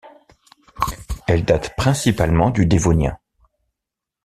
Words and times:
Elle 1.27 1.45
date 1.45 1.75
principalement 1.77 2.49
du 2.49 2.65
Dévonien. 2.65 3.19